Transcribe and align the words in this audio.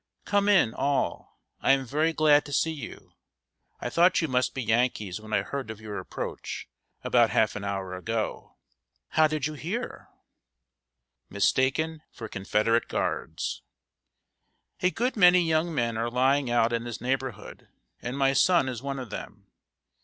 "Come 0.25 0.49
in, 0.49 0.73
all. 0.73 1.39
I 1.59 1.73
am 1.73 1.85
very 1.85 2.11
glad 2.11 2.43
to 2.45 2.51
see 2.51 2.71
you. 2.71 3.13
I 3.79 3.91
thought 3.91 4.19
you 4.19 4.27
must 4.27 4.55
be 4.55 4.63
Yankees 4.63 5.21
when 5.21 5.31
I 5.31 5.43
heard 5.43 5.69
of 5.69 5.79
your 5.79 5.99
approach, 5.99 6.67
about 7.03 7.29
half 7.29 7.55
an 7.55 7.63
hour 7.63 7.93
ago." 7.95 8.55
"How 9.09 9.27
did 9.27 9.45
you 9.45 9.53
hear?" 9.53 10.09
[Sidenote: 11.27 11.29
MISTAKEN 11.29 12.01
FOR 12.13 12.27
CONFEDERATE 12.29 12.87
GUARDS.] 12.87 13.61
"A 14.81 14.89
good 14.89 15.15
many 15.15 15.41
young 15.43 15.71
men 15.71 15.99
are 15.99 16.09
lying 16.09 16.49
out 16.49 16.73
in 16.73 16.83
this 16.83 16.99
neighborhood, 16.99 17.67
and 18.01 18.17
my 18.17 18.33
son 18.33 18.67
is 18.67 18.81
one 18.81 18.97
of 18.97 19.11
them. 19.11 19.51